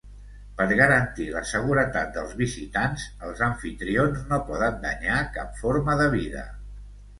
[0.59, 6.51] Per garantir la seguretat dels visitants, els amfitrions no poden danyar cap forma de vida.